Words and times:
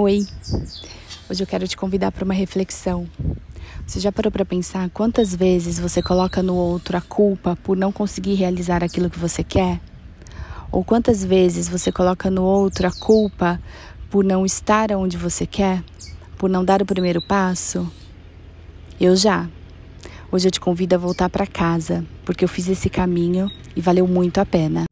Oi! 0.00 0.28
Hoje 1.28 1.42
eu 1.42 1.46
quero 1.46 1.66
te 1.66 1.76
convidar 1.76 2.12
para 2.12 2.24
uma 2.24 2.32
reflexão. 2.32 3.10
Você 3.84 3.98
já 3.98 4.12
parou 4.12 4.30
para 4.30 4.44
pensar 4.44 4.88
quantas 4.90 5.34
vezes 5.34 5.80
você 5.80 6.00
coloca 6.00 6.40
no 6.40 6.54
outro 6.54 6.96
a 6.96 7.00
culpa 7.00 7.58
por 7.64 7.76
não 7.76 7.90
conseguir 7.90 8.34
realizar 8.34 8.84
aquilo 8.84 9.10
que 9.10 9.18
você 9.18 9.42
quer? 9.42 9.80
Ou 10.70 10.84
quantas 10.84 11.24
vezes 11.24 11.68
você 11.68 11.90
coloca 11.90 12.30
no 12.30 12.44
outro 12.44 12.86
a 12.86 12.92
culpa 12.92 13.60
por 14.08 14.22
não 14.22 14.46
estar 14.46 14.92
onde 14.92 15.16
você 15.16 15.44
quer? 15.44 15.82
Por 16.36 16.48
não 16.48 16.64
dar 16.64 16.80
o 16.80 16.86
primeiro 16.86 17.20
passo? 17.20 17.90
Eu 19.00 19.16
já. 19.16 19.48
Hoje 20.30 20.46
eu 20.46 20.52
te 20.52 20.60
convido 20.60 20.94
a 20.94 20.98
voltar 20.98 21.28
para 21.28 21.44
casa, 21.44 22.06
porque 22.24 22.44
eu 22.44 22.48
fiz 22.48 22.68
esse 22.68 22.88
caminho 22.88 23.50
e 23.74 23.80
valeu 23.80 24.06
muito 24.06 24.38
a 24.38 24.46
pena. 24.46 24.84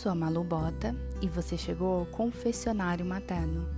Sou 0.00 0.10
a 0.10 0.14
Malu 0.14 0.42
Bota 0.42 0.96
e 1.20 1.28
você 1.28 1.58
chegou 1.58 1.98
ao 1.98 2.06
Confessionário 2.06 3.04
Materno, 3.04 3.68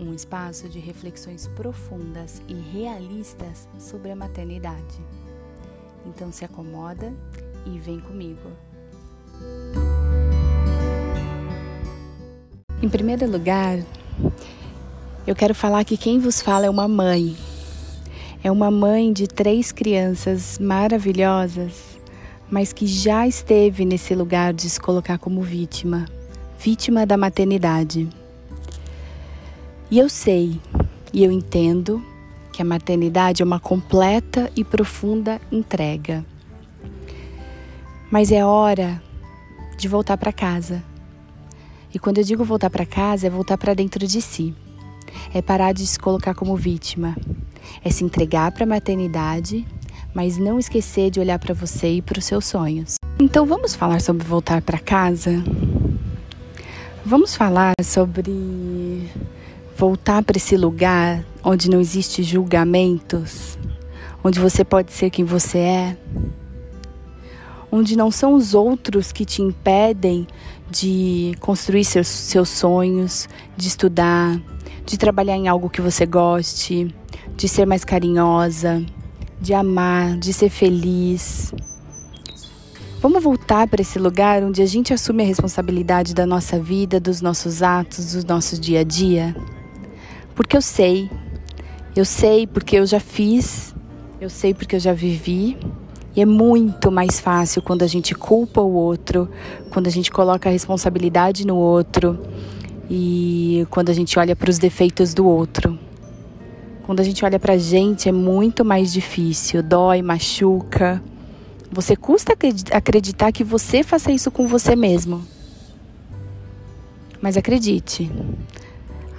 um 0.00 0.14
espaço 0.14 0.70
de 0.70 0.78
reflexões 0.78 1.46
profundas 1.48 2.40
e 2.48 2.54
realistas 2.54 3.68
sobre 3.78 4.10
a 4.10 4.16
maternidade. 4.16 4.98
Então 6.06 6.32
se 6.32 6.46
acomoda 6.46 7.12
e 7.66 7.78
vem 7.78 8.00
comigo. 8.00 8.48
Em 12.82 12.88
primeiro 12.88 13.30
lugar, 13.30 13.80
eu 15.26 15.36
quero 15.36 15.54
falar 15.54 15.84
que 15.84 15.98
quem 15.98 16.18
vos 16.18 16.40
fala 16.40 16.64
é 16.64 16.70
uma 16.70 16.88
mãe. 16.88 17.36
É 18.42 18.50
uma 18.50 18.70
mãe 18.70 19.12
de 19.12 19.26
três 19.26 19.72
crianças 19.72 20.58
maravilhosas 20.58 21.87
mas 22.50 22.72
que 22.72 22.86
já 22.86 23.26
esteve 23.26 23.84
nesse 23.84 24.14
lugar 24.14 24.52
de 24.52 24.68
se 24.68 24.80
colocar 24.80 25.18
como 25.18 25.42
vítima, 25.42 26.06
vítima 26.58 27.04
da 27.04 27.16
maternidade. 27.16 28.08
E 29.90 29.98
eu 29.98 30.08
sei, 30.08 30.60
e 31.12 31.24
eu 31.24 31.30
entendo 31.30 32.02
que 32.52 32.62
a 32.62 32.64
maternidade 32.64 33.42
é 33.42 33.44
uma 33.44 33.60
completa 33.60 34.50
e 34.56 34.64
profunda 34.64 35.40
entrega. 35.52 36.24
Mas 38.10 38.32
é 38.32 38.44
hora 38.44 39.02
de 39.78 39.86
voltar 39.86 40.16
para 40.16 40.32
casa. 40.32 40.82
E 41.92 41.98
quando 41.98 42.18
eu 42.18 42.24
digo 42.24 42.44
voltar 42.44 42.70
para 42.70 42.84
casa, 42.84 43.26
é 43.26 43.30
voltar 43.30 43.56
para 43.56 43.74
dentro 43.74 44.06
de 44.06 44.20
si. 44.20 44.54
É 45.32 45.40
parar 45.40 45.72
de 45.72 45.86
se 45.86 45.98
colocar 45.98 46.34
como 46.34 46.56
vítima. 46.56 47.16
É 47.84 47.90
se 47.90 48.04
entregar 48.04 48.50
para 48.52 48.64
a 48.64 48.66
maternidade 48.66 49.66
mas 50.18 50.36
não 50.36 50.58
esquecer 50.58 51.12
de 51.12 51.20
olhar 51.20 51.38
para 51.38 51.54
você 51.54 51.92
e 51.92 52.02
para 52.02 52.18
os 52.18 52.24
seus 52.24 52.44
sonhos. 52.44 52.96
Então 53.20 53.46
vamos 53.46 53.76
falar 53.76 54.00
sobre 54.00 54.26
voltar 54.26 54.60
para 54.60 54.76
casa? 54.76 55.30
Vamos 57.06 57.36
falar 57.36 57.72
sobre 57.84 59.08
voltar 59.76 60.24
para 60.24 60.36
esse 60.36 60.56
lugar 60.56 61.24
onde 61.44 61.70
não 61.70 61.80
existe 61.80 62.24
julgamentos, 62.24 63.56
onde 64.24 64.40
você 64.40 64.64
pode 64.64 64.92
ser 64.92 65.08
quem 65.08 65.24
você 65.24 65.58
é, 65.58 65.96
onde 67.70 67.96
não 67.96 68.10
são 68.10 68.34
os 68.34 68.54
outros 68.54 69.12
que 69.12 69.24
te 69.24 69.40
impedem 69.40 70.26
de 70.68 71.32
construir 71.38 71.84
seus, 71.84 72.08
seus 72.08 72.48
sonhos, 72.48 73.28
de 73.56 73.68
estudar, 73.68 74.36
de 74.84 74.98
trabalhar 74.98 75.36
em 75.36 75.46
algo 75.46 75.70
que 75.70 75.80
você 75.80 76.04
goste, 76.04 76.92
de 77.36 77.48
ser 77.48 77.66
mais 77.66 77.84
carinhosa, 77.84 78.84
de 79.40 79.54
amar, 79.54 80.16
de 80.18 80.32
ser 80.32 80.50
feliz. 80.50 81.52
Vamos 83.00 83.22
voltar 83.22 83.68
para 83.68 83.80
esse 83.80 83.98
lugar 83.98 84.42
onde 84.42 84.60
a 84.60 84.66
gente 84.66 84.92
assume 84.92 85.22
a 85.22 85.26
responsabilidade 85.26 86.14
da 86.14 86.26
nossa 86.26 86.58
vida, 86.58 86.98
dos 86.98 87.20
nossos 87.20 87.62
atos, 87.62 88.12
do 88.12 88.26
nosso 88.26 88.60
dia 88.60 88.80
a 88.80 88.84
dia? 88.84 89.36
Porque 90.34 90.56
eu 90.56 90.62
sei, 90.62 91.08
eu 91.94 92.04
sei 92.04 92.46
porque 92.46 92.76
eu 92.76 92.86
já 92.86 92.98
fiz, 92.98 93.74
eu 94.20 94.28
sei 94.28 94.52
porque 94.52 94.76
eu 94.76 94.80
já 94.80 94.92
vivi. 94.92 95.56
E 96.16 96.20
é 96.20 96.26
muito 96.26 96.90
mais 96.90 97.20
fácil 97.20 97.62
quando 97.62 97.84
a 97.84 97.86
gente 97.86 98.12
culpa 98.14 98.60
o 98.60 98.72
outro, 98.72 99.30
quando 99.70 99.86
a 99.86 99.90
gente 99.90 100.10
coloca 100.10 100.48
a 100.48 100.52
responsabilidade 100.52 101.46
no 101.46 101.54
outro 101.54 102.18
e 102.90 103.64
quando 103.70 103.90
a 103.90 103.92
gente 103.92 104.18
olha 104.18 104.34
para 104.34 104.50
os 104.50 104.58
defeitos 104.58 105.14
do 105.14 105.24
outro. 105.24 105.78
Quando 106.88 107.00
a 107.00 107.02
gente 107.02 107.22
olha 107.22 107.38
pra 107.38 107.58
gente 107.58 108.08
é 108.08 108.12
muito 108.12 108.64
mais 108.64 108.90
difícil, 108.90 109.62
dói, 109.62 110.00
machuca. 110.00 111.02
Você 111.70 111.94
custa 111.94 112.32
acreditar 112.72 113.30
que 113.30 113.44
você 113.44 113.82
faça 113.82 114.10
isso 114.10 114.30
com 114.30 114.48
você 114.48 114.74
mesmo. 114.74 115.22
Mas 117.20 117.36
acredite, 117.36 118.10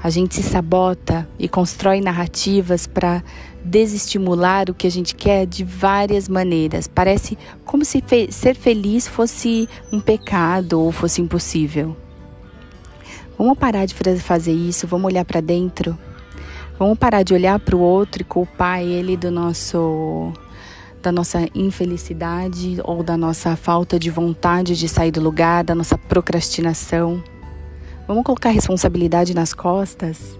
a 0.02 0.09
gente 0.09 0.34
se 0.34 0.41
sabota 0.41 1.30
e 1.38 1.47
constrói 1.47 2.02
narrativas 2.02 2.88
para 2.88 3.24
desestimular 3.63 4.72
o 4.72 4.74
que 4.74 4.88
a 4.88 4.91
gente 4.91 5.13
quer 5.13 5.46
de 5.46 5.63
várias 5.63 6.28
maneiras. 6.28 6.88
Parece 6.88 7.38
como 7.63 7.86
se 7.86 8.01
fe 8.01 8.31
ser 8.31 8.56
feliz 8.56 9.07
fosse 9.07 9.69
um 9.94 10.00
pecado 10.00 10.81
ou 10.81 10.91
fosse 10.91 11.22
impossível. 11.22 11.96
Vamos 13.38 13.59
parar 13.59 13.86
de 13.86 13.94
fazer 13.94 14.53
isso, 14.53 14.88
vamos 14.88 15.06
olhar 15.06 15.24
para 15.24 15.40
dentro 15.40 15.96
Vamos 16.79 16.97
parar 16.97 17.23
de 17.23 17.34
olhar 17.34 17.59
para 17.59 17.75
o 17.75 17.79
outro 17.81 18.22
e 18.22 18.25
culpar 18.25 18.81
ele 18.81 19.17
do 19.17 19.29
nosso 19.29 20.31
da 21.01 21.12
nossa 21.12 21.45
infelicidade 21.53 22.78
ou 22.85 23.03
da 23.03 23.17
nossa 23.17 23.57
falta 23.57 24.00
de 24.00 24.09
vontade 24.09 24.78
de 24.78 24.88
sair 24.88 25.12
do 25.12 25.19
lugar, 25.19 25.62
da 25.62 25.75
nossa 25.75 25.97
procrastinação. 25.97 27.22
Vamos 28.07 28.23
colocar 28.23 28.50
a 28.50 28.53
responsabilidade 28.53 29.34
nas 29.34 29.53
costas, 29.53 30.38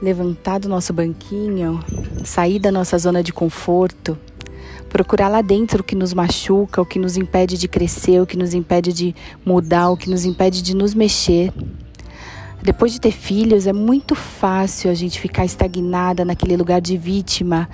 levantar 0.00 0.60
do 0.60 0.68
nosso 0.68 0.92
banquinho, 0.92 1.84
sair 2.24 2.60
da 2.60 2.70
nossa 2.70 2.96
zona 2.96 3.20
de 3.20 3.32
conforto, 3.32 4.16
procurar 4.88 5.28
lá 5.28 5.42
dentro 5.42 5.80
o 5.80 5.84
que 5.84 5.96
nos 5.96 6.14
machuca, 6.14 6.80
o 6.80 6.86
que 6.86 7.00
nos 7.00 7.16
impede 7.16 7.58
de 7.58 7.66
crescer, 7.66 8.20
o 8.20 8.26
que 8.26 8.36
nos 8.36 8.54
impede 8.54 8.92
de 8.92 9.14
mudar, 9.44 9.90
o 9.90 9.96
que 9.96 10.08
nos 10.08 10.24
impede 10.24 10.62
de 10.62 10.74
nos 10.74 10.94
mexer. 10.94 11.52
Depois 12.62 12.92
de 12.92 13.00
ter 13.00 13.10
filhos, 13.10 13.66
é 13.66 13.72
muito 13.72 14.14
fácil 14.14 14.88
a 14.88 14.94
gente 14.94 15.20
ficar 15.20 15.44
estagnada 15.44 16.24
naquele 16.24 16.56
lugar 16.56 16.80
de 16.80 16.96
vítima, 16.96 17.68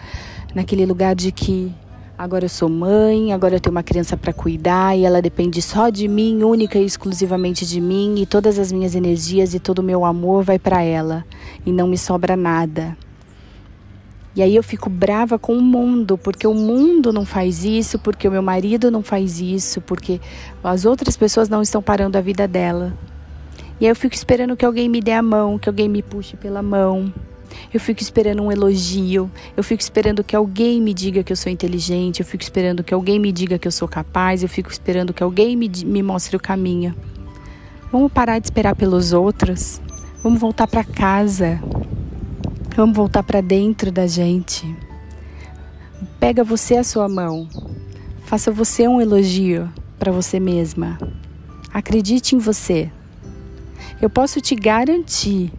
naquele 0.54 0.86
lugar 0.86 1.14
de 1.14 1.30
que 1.30 1.70
agora 2.16 2.46
eu 2.46 2.48
sou 2.48 2.70
mãe, 2.70 3.34
agora 3.34 3.56
eu 3.56 3.60
tenho 3.60 3.76
uma 3.76 3.82
criança 3.82 4.16
para 4.16 4.32
cuidar 4.32 4.96
e 4.96 5.04
ela 5.04 5.20
depende 5.20 5.60
só 5.60 5.90
de 5.90 6.08
mim, 6.08 6.42
única 6.42 6.78
e 6.78 6.86
exclusivamente 6.86 7.66
de 7.66 7.82
mim, 7.82 8.14
e 8.18 8.24
todas 8.24 8.58
as 8.58 8.72
minhas 8.72 8.94
energias 8.94 9.52
e 9.52 9.60
todo 9.60 9.80
o 9.80 9.82
meu 9.82 10.06
amor 10.06 10.42
vai 10.42 10.58
para 10.58 10.82
ela 10.82 11.22
e 11.66 11.70
não 11.70 11.86
me 11.86 11.98
sobra 11.98 12.34
nada. 12.34 12.96
E 14.34 14.40
aí 14.40 14.56
eu 14.56 14.62
fico 14.62 14.88
brava 14.88 15.38
com 15.38 15.52
o 15.54 15.60
mundo, 15.60 16.16
porque 16.16 16.46
o 16.46 16.54
mundo 16.54 17.12
não 17.12 17.26
faz 17.26 17.62
isso, 17.62 17.98
porque 17.98 18.26
o 18.26 18.30
meu 18.30 18.42
marido 18.42 18.90
não 18.90 19.02
faz 19.02 19.38
isso, 19.38 19.82
porque 19.82 20.18
as 20.64 20.86
outras 20.86 21.14
pessoas 21.14 21.46
não 21.46 21.60
estão 21.60 21.82
parando 21.82 22.16
a 22.16 22.22
vida 22.22 22.48
dela. 22.48 22.96
E 23.80 23.84
aí 23.84 23.90
eu 23.90 23.96
fico 23.96 24.14
esperando 24.14 24.56
que 24.56 24.64
alguém 24.64 24.88
me 24.88 25.00
dê 25.00 25.12
a 25.12 25.22
mão, 25.22 25.58
que 25.58 25.68
alguém 25.68 25.88
me 25.88 26.02
puxe 26.02 26.36
pela 26.36 26.62
mão. 26.62 27.12
Eu 27.72 27.80
fico 27.80 28.00
esperando 28.00 28.42
um 28.42 28.52
elogio, 28.52 29.30
eu 29.56 29.64
fico 29.64 29.80
esperando 29.80 30.24
que 30.24 30.34
alguém 30.34 30.80
me 30.80 30.92
diga 30.92 31.22
que 31.22 31.32
eu 31.32 31.36
sou 31.36 31.50
inteligente, 31.50 32.20
eu 32.20 32.26
fico 32.26 32.42
esperando 32.42 32.82
que 32.82 32.92
alguém 32.92 33.18
me 33.18 33.32
diga 33.32 33.58
que 33.58 33.66
eu 33.66 33.72
sou 33.72 33.88
capaz, 33.88 34.42
eu 34.42 34.48
fico 34.48 34.70
esperando 34.70 35.12
que 35.12 35.22
alguém 35.22 35.56
me, 35.56 35.70
me 35.84 36.02
mostre 36.02 36.36
o 36.36 36.40
caminho. 36.40 36.94
Vamos 37.90 38.12
parar 38.12 38.38
de 38.38 38.46
esperar 38.46 38.76
pelos 38.76 39.12
outros. 39.12 39.80
Vamos 40.22 40.40
voltar 40.40 40.66
para 40.66 40.84
casa. 40.84 41.60
Vamos 42.76 42.96
voltar 42.96 43.22
para 43.22 43.40
dentro 43.40 43.90
da 43.90 44.06
gente. 44.06 44.76
Pega 46.20 46.44
você 46.44 46.76
a 46.76 46.84
sua 46.84 47.08
mão. 47.08 47.48
Faça 48.24 48.50
você 48.50 48.86
um 48.86 49.00
elogio 49.00 49.72
para 49.98 50.12
você 50.12 50.38
mesma. 50.38 50.98
Acredite 51.72 52.34
em 52.36 52.38
você. 52.38 52.90
Eu 54.00 54.10
posso 54.10 54.40
te 54.40 54.54
garantir 54.54 55.52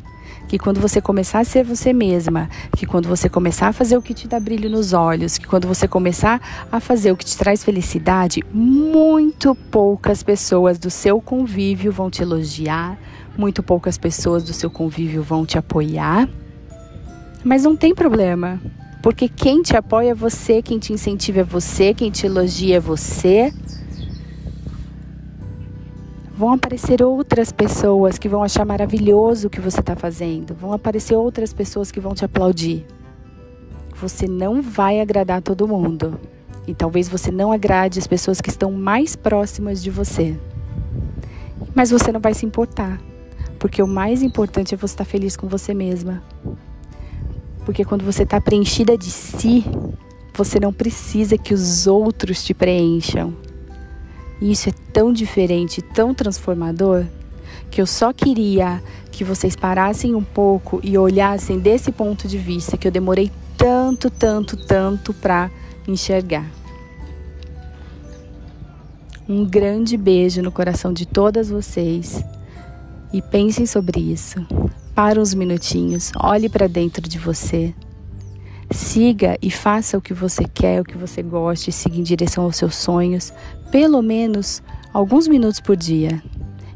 que 0.49 0.57
quando 0.57 0.81
você 0.81 0.99
começar 0.99 1.39
a 1.39 1.43
ser 1.43 1.63
você 1.63 1.93
mesma, 1.93 2.49
que 2.75 2.87
quando 2.87 3.07
você 3.07 3.29
começar 3.29 3.67
a 3.67 3.71
fazer 3.71 3.95
o 3.95 4.01
que 4.01 4.15
te 4.15 4.27
dá 4.27 4.39
brilho 4.39 4.67
nos 4.67 4.93
olhos, 4.93 5.37
que 5.37 5.45
quando 5.45 5.67
você 5.67 5.87
começar 5.87 6.67
a 6.71 6.79
fazer 6.79 7.11
o 7.11 7.15
que 7.15 7.23
te 7.23 7.37
traz 7.37 7.63
felicidade, 7.63 8.43
muito 8.51 9.53
poucas 9.53 10.23
pessoas 10.23 10.79
do 10.79 10.89
seu 10.89 11.21
convívio 11.21 11.91
vão 11.91 12.09
te 12.09 12.23
elogiar, 12.23 12.97
muito 13.37 13.61
poucas 13.61 13.95
pessoas 13.95 14.43
do 14.43 14.51
seu 14.51 14.71
convívio 14.71 15.21
vão 15.21 15.45
te 15.45 15.57
apoiar. 15.57 16.27
Mas 17.43 17.63
não 17.63 17.75
tem 17.75 17.93
problema, 17.93 18.59
porque 19.03 19.29
quem 19.29 19.61
te 19.61 19.77
apoia 19.77 20.11
é 20.11 20.15
você, 20.15 20.63
quem 20.63 20.79
te 20.79 20.91
incentiva 20.91 21.41
é 21.41 21.43
você, 21.43 21.93
quem 21.93 22.09
te 22.09 22.25
elogia 22.25 22.77
é 22.77 22.79
você 22.79 23.53
vão 26.39 26.53
aparecer 26.53 27.03
outras 27.03 27.51
pessoas 27.51 28.17
que 28.17 28.29
vão 28.29 28.41
achar 28.41 28.63
maravilhoso 28.63 29.47
o 29.47 29.49
que 29.49 29.59
você 29.59 29.81
está 29.81 29.93
fazendo, 29.93 30.55
vão 30.55 30.71
aparecer 30.71 31.13
outras 31.13 31.51
pessoas 31.51 31.91
que 31.91 31.99
vão 31.99 32.15
te 32.15 32.23
aplaudir. 32.23 32.85
Você 33.97 34.25
não 34.25 34.61
vai 34.61 35.01
agradar 35.01 35.41
todo 35.41 35.67
mundo 35.67 36.17
e 36.65 36.73
talvez 36.73 37.09
você 37.09 37.29
não 37.29 37.51
agrade 37.51 37.99
as 37.99 38.07
pessoas 38.07 38.39
que 38.39 38.49
estão 38.49 38.71
mais 38.71 39.17
próximas 39.17 39.83
de 39.83 39.91
você. 39.91 40.39
Mas 41.75 41.91
você 41.91 42.09
não 42.09 42.21
vai 42.21 42.33
se 42.33 42.45
importar, 42.45 43.01
porque 43.59 43.83
o 43.83 43.87
mais 43.87 44.23
importante 44.23 44.73
é 44.73 44.77
você 44.77 44.93
estar 44.93 45.03
feliz 45.03 45.35
com 45.35 45.45
você 45.45 45.73
mesma. 45.73 46.23
Porque 47.65 47.83
quando 47.83 48.05
você 48.05 48.23
está 48.23 48.39
preenchida 48.39 48.97
de 48.97 49.11
si, 49.11 49.65
você 50.33 50.57
não 50.57 50.71
precisa 50.71 51.37
que 51.37 51.53
os 51.53 51.85
outros 51.85 52.45
te 52.45 52.53
preencham. 52.53 53.48
E 54.41 54.51
isso 54.51 54.69
é 54.69 54.73
tão 54.93 55.11
diferente, 55.11 55.81
tão 55.81 56.13
transformador, 56.13 57.05
que 57.69 57.81
eu 57.81 57.85
só 57.85 58.13
queria 58.13 58.81
que 59.11 59.23
vocês 59.23 59.55
parassem 59.55 60.15
um 60.15 60.23
pouco 60.23 60.79
e 60.83 60.97
olhassem 60.97 61.59
desse 61.59 61.91
ponto 61.91 62.27
de 62.27 62.37
vista 62.37 62.77
que 62.77 62.87
eu 62.87 62.91
demorei 62.91 63.31
tanto, 63.57 64.09
tanto, 64.09 64.55
tanto 64.55 65.13
para 65.13 65.51
enxergar. 65.87 66.49
Um 69.27 69.45
grande 69.45 69.97
beijo 69.97 70.41
no 70.41 70.51
coração 70.51 70.91
de 70.91 71.05
todas 71.05 71.49
vocês 71.49 72.23
e 73.13 73.21
pensem 73.21 73.65
sobre 73.65 73.99
isso. 73.99 74.39
Para 74.95 75.19
uns 75.19 75.33
minutinhos, 75.33 76.11
olhe 76.19 76.49
para 76.49 76.67
dentro 76.67 77.07
de 77.07 77.19
você. 77.19 77.73
Siga 78.71 79.37
e 79.41 79.49
faça 79.49 79.97
o 79.97 80.01
que 80.01 80.13
você 80.13 80.43
quer, 80.43 80.81
o 80.81 80.83
que 80.83 80.97
você 80.97 81.23
goste, 81.23 81.71
siga 81.71 81.97
em 81.97 82.03
direção 82.03 82.43
aos 82.43 82.55
seus 82.55 82.75
sonhos, 82.75 83.33
pelo 83.71 84.01
menos 84.01 84.61
alguns 84.93 85.27
minutos 85.27 85.59
por 85.59 85.75
dia. 85.75 86.21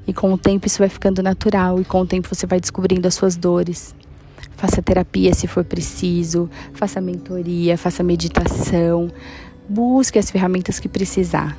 E 0.07 0.13
com 0.13 0.34
o 0.34 0.38
tempo 0.38 0.66
isso 0.66 0.80
vai 0.80 0.90
ficando 0.90 1.22
natural 1.22 1.80
e 1.80 1.86
com 1.86 2.01
o 2.01 2.06
tempo 2.06 2.28
você 2.34 2.48
vai 2.48 2.60
descobrindo 2.60 3.07
as 3.07 3.13
suas 3.13 3.38
dores. 3.38 3.95
Faça 4.57 4.81
terapia 4.81 5.34
se 5.34 5.48
for 5.48 5.63
preciso, 5.63 6.50
faça 6.74 7.00
mentoria, 7.00 7.78
faça 7.78 8.04
meditação, 8.04 9.10
busque 9.69 10.18
as 10.18 10.31
ferramentas 10.31 10.80
que 10.80 10.90
precisar. 10.90 11.57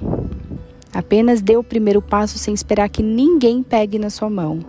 Apenas 0.92 1.40
dê 1.40 1.56
o 1.56 1.62
primeiro 1.64 2.02
passo 2.02 2.38
sem 2.38 2.54
esperar 2.54 2.88
que 2.88 3.02
ninguém 3.02 3.62
pegue 3.62 3.98
na 3.98 4.10
sua 4.10 4.28
mão. 4.28 4.60